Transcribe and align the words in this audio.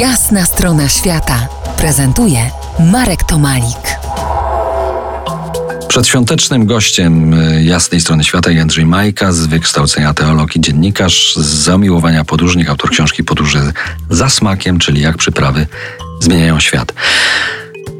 Jasna 0.00 0.46
strona 0.46 0.88
świata 0.88 1.48
prezentuje 1.78 2.50
Marek 2.92 3.24
Tomalik. 3.24 3.98
Przedświątecznym 5.88 6.66
gościem 6.66 7.34
y, 7.34 7.64
jasnej 7.64 8.00
strony 8.00 8.24
świata 8.24 8.50
Jędrzej 8.50 8.86
Majka, 8.86 9.32
z 9.32 9.46
wykształcenia 9.46 10.14
teologii 10.14 10.60
dziennikarz, 10.60 11.36
z 11.36 11.46
zamiłowania 11.46 12.24
podróżnik, 12.24 12.68
autor 12.68 12.90
książki 12.90 13.24
Podróże 13.24 13.72
za 14.10 14.28
smakiem, 14.28 14.78
czyli 14.78 15.00
jak 15.00 15.16
przyprawy 15.16 15.66
zmieniają 16.20 16.60
świat. 16.60 16.92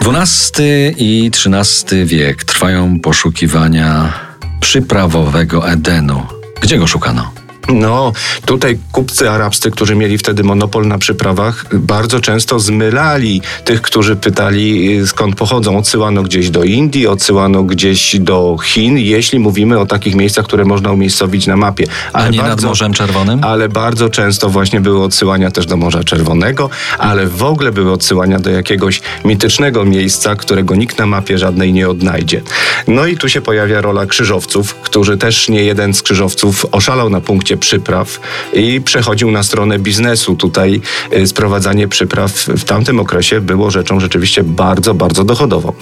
XII 0.06 0.94
i 0.98 1.30
XIII 1.30 2.04
wiek 2.06 2.44
trwają 2.44 3.00
poszukiwania 3.00 4.12
przyprawowego 4.60 5.70
Edenu. 5.70 6.26
Gdzie 6.62 6.78
go 6.78 6.86
szukano? 6.86 7.35
No, 7.68 8.12
tutaj 8.44 8.78
kupcy 8.92 9.30
arabscy, 9.30 9.70
którzy 9.70 9.96
mieli 9.96 10.18
wtedy 10.18 10.44
monopol 10.44 10.88
na 10.88 10.98
przyprawach, 10.98 11.64
bardzo 11.72 12.20
często 12.20 12.60
zmylali 12.60 13.42
tych, 13.64 13.82
którzy 13.82 14.16
pytali 14.16 15.00
skąd 15.06 15.36
pochodzą. 15.36 15.78
Odsyłano 15.78 16.22
gdzieś 16.22 16.50
do 16.50 16.64
Indii, 16.64 17.06
odsyłano 17.06 17.62
gdzieś 17.62 18.16
do 18.20 18.56
Chin, 18.64 18.98
jeśli 18.98 19.38
mówimy 19.38 19.78
o 19.78 19.86
takich 19.86 20.14
miejscach, 20.14 20.44
które 20.44 20.64
można 20.64 20.92
umiejscowić 20.92 21.46
na 21.46 21.56
mapie. 21.56 21.86
Ale 22.12 22.26
A 22.26 22.30
nie 22.30 22.38
bardzo, 22.38 22.56
nad 22.56 22.64
Morzem 22.64 22.92
Czerwonym? 22.92 23.44
Ale 23.44 23.68
bardzo 23.68 24.08
często 24.08 24.48
właśnie 24.48 24.80
były 24.80 25.04
odsyłania 25.04 25.50
też 25.50 25.66
do 25.66 25.76
Morza 25.76 26.04
Czerwonego, 26.04 26.70
ale 26.98 27.26
w 27.26 27.42
ogóle 27.42 27.72
były 27.72 27.92
odsyłania 27.92 28.38
do 28.38 28.50
jakiegoś 28.50 29.00
mitycznego 29.24 29.84
miejsca, 29.84 30.36
którego 30.36 30.74
nikt 30.74 30.98
na 30.98 31.06
mapie 31.06 31.38
żadnej 31.38 31.72
nie 31.72 31.88
odnajdzie. 31.88 32.42
No 32.86 33.06
i 33.06 33.16
tu 33.16 33.28
się 33.28 33.40
pojawia 33.40 33.80
rola 33.80 34.06
krzyżowców, 34.06 34.74
którzy 34.74 35.16
też 35.16 35.48
nie 35.48 35.62
jeden 35.62 35.94
z 35.94 36.02
krzyżowców 36.02 36.66
oszalał 36.72 37.10
na 37.10 37.20
punkcie 37.20 37.55
przypraw 37.56 38.20
i 38.52 38.80
przechodził 38.80 39.30
na 39.30 39.42
stronę 39.42 39.78
biznesu. 39.78 40.36
Tutaj 40.36 40.80
y, 41.12 41.26
sprowadzanie 41.26 41.88
przypraw 41.88 42.32
w 42.32 42.64
tamtym 42.64 43.00
okresie 43.00 43.40
było 43.40 43.70
rzeczą 43.70 44.00
rzeczywiście 44.00 44.42
bardzo, 44.44 44.94
bardzo 44.94 45.24
dochodową. 45.24 45.72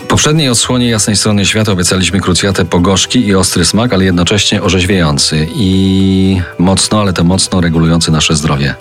W 0.00 0.06
poprzedniej 0.06 0.48
odsłonie 0.48 0.88
Jasnej 0.88 1.16
Strony 1.16 1.46
Świata 1.46 1.72
obiecaliśmy 1.72 2.20
krucjatę 2.20 2.64
pogorzki 2.64 3.26
i 3.26 3.34
ostry 3.34 3.64
smak, 3.64 3.92
ale 3.92 4.04
jednocześnie 4.04 4.62
orzeźwiający 4.62 5.48
i 5.54 6.40
mocno, 6.58 7.00
ale 7.00 7.12
to 7.12 7.24
mocno 7.24 7.60
regulujący 7.60 8.10
nasze 8.10 8.36
zdrowie. 8.36 8.74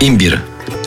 Imbir. 0.00 0.40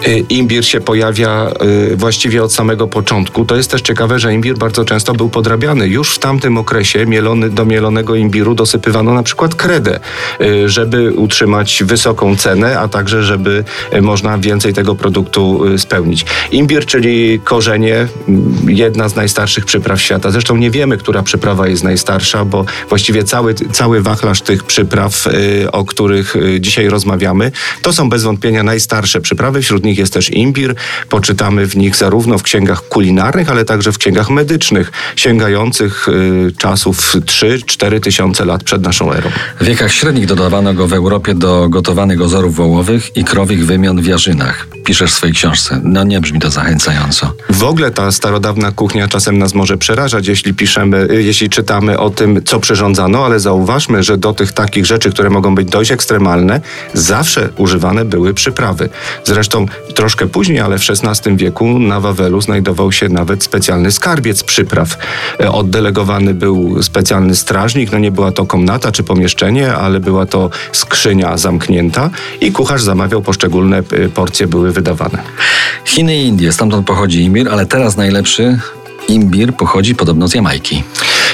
Y, 0.07 0.25
imbir 0.29 0.65
się 0.65 0.81
pojawia 0.81 1.51
y, 1.91 1.95
właściwie 1.95 2.43
od 2.43 2.53
samego 2.53 2.87
początku. 2.87 3.45
To 3.45 3.55
jest 3.55 3.71
też 3.71 3.81
ciekawe, 3.81 4.19
że 4.19 4.33
imbir 4.33 4.57
bardzo 4.57 4.85
często 4.85 5.13
był 5.13 5.29
podrabiany. 5.29 5.87
Już 5.87 6.15
w 6.15 6.19
tamtym 6.19 6.57
okresie 6.57 7.05
mielony, 7.05 7.49
do 7.49 7.65
mielonego 7.65 8.15
imbiru 8.15 8.55
dosypywano 8.55 9.13
na 9.13 9.23
przykład 9.23 9.55
kredę, 9.55 9.99
y, 10.41 10.69
żeby 10.69 11.13
utrzymać 11.13 11.83
wysoką 11.85 12.35
cenę, 12.35 12.79
a 12.79 12.87
także 12.87 13.23
żeby 13.23 13.63
można 14.01 14.37
więcej 14.37 14.73
tego 14.73 14.95
produktu 14.95 15.61
spełnić. 15.77 16.25
Imbir, 16.51 16.85
czyli 16.85 17.39
korzenie, 17.43 18.07
mm, 18.27 18.55
jedna 18.67 19.09
z 19.09 19.15
najstarszych 19.15 19.65
przypraw 19.65 20.01
świata. 20.01 20.31
Zresztą 20.31 20.57
nie 20.57 20.71
wiemy, 20.71 20.97
która 20.97 21.23
przyprawa 21.23 21.67
jest 21.67 21.83
najstarsza, 21.83 22.45
bo 22.45 22.65
właściwie 22.89 23.23
cały, 23.23 23.53
cały 23.53 24.01
wachlarz 24.01 24.41
tych 24.41 24.63
przypraw, 24.63 25.25
o 25.71 25.85
których 25.85 26.35
dzisiaj 26.59 26.87
rozmawiamy, 26.87 27.51
to 27.81 27.93
są 27.93 28.09
bez 28.09 28.23
wątpienia 28.23 28.63
najstarsze 28.63 29.21
przyprawy. 29.21 29.61
Wśród 29.61 29.83
nich 29.87 29.97
jest 29.97 30.13
też 30.13 30.29
imbir. 30.29 30.75
Poczytamy 31.09 31.67
w 31.67 31.77
nich 31.77 31.95
zarówno 31.95 32.37
w 32.37 32.43
księgach 32.43 32.81
kulinarnych, 32.87 33.51
ale 33.51 33.65
także 33.65 33.91
w 33.91 33.97
księgach 33.97 34.29
medycznych, 34.29 34.91
sięgających 35.15 36.07
y, 36.09 36.51
czasów 36.57 37.15
3-4 37.15 37.99
tysiące 37.99 38.45
lat 38.45 38.63
przed 38.63 38.81
naszą 38.81 39.13
erą. 39.13 39.29
W 39.59 39.65
wiekach 39.65 39.91
średnich 39.91 40.25
dodawano 40.25 40.73
go 40.73 40.87
w 40.87 40.93
Europie 40.93 41.33
do 41.35 41.69
gotowanych 41.69 42.21
ozorów 42.21 42.55
wołowych 42.55 43.17
i 43.17 43.23
krowich 43.23 43.65
wymian 43.65 44.01
w 44.01 44.05
jarzynach. 44.05 44.67
Piszesz 44.85 45.11
w 45.11 45.13
swojej 45.13 45.35
książce. 45.35 45.81
No 45.83 46.03
nie 46.03 46.21
brzmi 46.21 46.39
to 46.39 46.49
zachęcająco. 46.49 47.33
W 47.49 47.63
ogóle 47.63 47.91
ta 47.91 48.11
starodawna 48.11 48.71
kuchnia 48.71 49.07
czasem 49.07 49.37
nas 49.37 49.53
może 49.53 49.77
przerażać, 49.77 50.27
jeśli 50.27 50.53
piszemy, 50.53 51.07
y, 51.11 51.23
jeśli 51.23 51.49
czytamy 51.49 51.99
o 51.99 52.09
tym, 52.09 52.41
co 52.45 52.59
przyrządzano, 52.59 53.25
ale 53.25 53.39
zauważmy, 53.39 54.03
że 54.03 54.17
do 54.17 54.33
tych 54.33 54.51
takich 54.51 54.85
rzeczy, 54.85 55.11
które 55.11 55.29
mogą 55.29 55.55
być 55.55 55.69
dość 55.69 55.91
ekstremalne, 55.91 56.61
zawsze 56.93 57.49
używane 57.57 58.05
były 58.05 58.33
przyprawy. 58.33 58.89
Zresztą 59.23 59.65
troszkę 59.95 60.27
później, 60.27 60.59
ale 60.59 60.79
w 60.79 60.81
XVI 60.89 61.35
wieku 61.35 61.79
na 61.79 61.99
Wawelu 61.99 62.41
znajdował 62.41 62.91
się 62.91 63.09
nawet 63.09 63.43
specjalny 63.43 63.91
skarbiec 63.91 64.43
przypraw. 64.43 64.97
E, 65.39 65.51
oddelegowany 65.51 66.33
był 66.33 66.83
specjalny 66.83 67.35
strażnik, 67.35 67.91
no 67.91 67.99
nie 67.99 68.11
była 68.11 68.31
to 68.31 68.45
komnata 68.45 68.91
czy 68.91 69.03
pomieszczenie, 69.03 69.73
ale 69.73 69.99
była 69.99 70.25
to 70.25 70.49
skrzynia 70.71 71.37
zamknięta 71.37 72.09
i 72.41 72.51
kucharz 72.51 72.83
zamawiał 72.83 73.21
poszczególne 73.21 73.77
e, 73.77 74.09
porcje 74.09 74.47
były 74.47 74.71
wydawane. 74.71 75.19
Chiny 75.85 76.17
i 76.17 76.27
Indie, 76.27 76.53
stamtąd 76.53 76.87
pochodzi 76.87 77.23
imbir, 77.37 77.53
ale 77.53 77.65
teraz 77.65 77.97
najlepszy 77.97 78.59
imbir 79.07 79.53
pochodzi 79.53 79.95
podobno 79.95 80.27
z 80.27 80.33
Jamajki. 80.33 80.83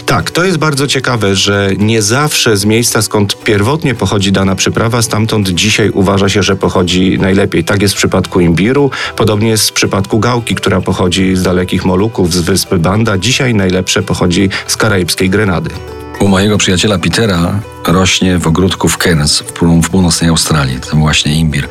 Tak, 0.06 0.32
to 0.32 0.44
jest 0.44 0.58
bardzo 0.58 0.88
ciekawe, 0.88 1.36
że 1.36 1.72
nie 1.78 2.02
zawsze 2.02 2.58
z 2.58 2.66
miejsca, 2.66 3.02
skąd 3.02 3.44
pierwotnie 3.44 3.96
pochodzi 3.96 4.32
dana 4.32 4.56
przyprawa, 4.56 5.02
stamtąd 5.02 5.50
dzisiaj 5.50 5.90
uważa 5.90 6.30
się, 6.30 6.44
że 6.44 6.56
pochodzi 6.56 7.20
najlepiej. 7.20 7.64
Tak 7.64 7.82
jest 7.82 7.94
w 7.94 7.98
przypadku 7.98 8.40
imbiru, 8.40 8.92
podobnie 9.16 9.50
jest 9.50 9.70
w 9.70 9.74
przypadku 9.74 10.20
gałki, 10.20 10.56
która 10.56 10.82
pochodzi 10.82 11.36
z 11.36 11.44
dalekich 11.44 11.86
Moluków, 11.86 12.34
z 12.34 12.40
wyspy 12.40 12.78
Banda. 12.78 13.18
Dzisiaj 13.18 13.56
najlepsze 13.56 14.04
pochodzi 14.04 14.50
z 14.68 14.78
karaibskiej 14.78 15.30
Grenady. 15.30 15.70
U 16.20 16.28
mojego 16.28 16.58
przyjaciela 16.58 17.00
Petera 17.00 17.60
rośnie 17.88 18.38
w 18.38 18.48
ogródku 18.48 18.90
w 18.90 18.98
Cairns, 18.98 19.40
w 19.84 19.90
północnej 19.90 20.30
Australii. 20.30 20.80
To 20.90 20.98
właśnie 20.98 21.36
imbir. 21.36 21.68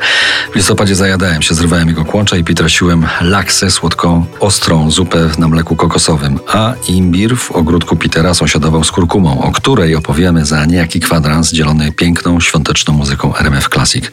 W 0.51 0.55
listopadzie 0.55 0.95
zajadałem 0.95 1.41
się, 1.41 1.55
zrywałem 1.55 1.87
jego 1.87 2.05
kłącza 2.05 2.37
i 2.37 2.43
pitrasiłem 2.43 3.05
laksę, 3.21 3.71
słodką, 3.71 4.25
ostrą 4.39 4.91
zupę 4.91 5.29
na 5.37 5.47
mleku 5.47 5.75
kokosowym. 5.75 6.39
A 6.47 6.73
imbir 6.87 7.37
w 7.37 7.51
ogródku 7.51 7.95
Petera 7.95 8.33
sąsiadował 8.33 8.83
z 8.83 8.91
kurkumą, 8.91 9.41
o 9.41 9.51
której 9.51 9.95
opowiemy 9.95 10.45
za 10.45 10.65
niejaki 10.65 10.99
kwadrans 10.99 11.51
dzielony 11.51 11.91
piękną, 11.91 12.39
świąteczną 12.39 12.93
muzyką 12.93 13.35
RMF 13.35 13.69
Classic. 13.69 14.05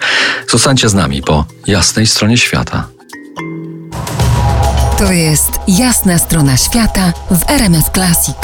Zostańcie 0.48 0.88
z 0.88 0.94
nami 0.94 1.22
po 1.22 1.44
jasnej 1.66 2.06
stronie 2.06 2.38
świata. 2.38 2.88
To 4.98 5.12
jest 5.12 5.50
jasna 5.68 6.18
strona 6.18 6.56
świata 6.56 7.12
w 7.30 7.50
RMF 7.50 7.90
Classic. 7.90 8.36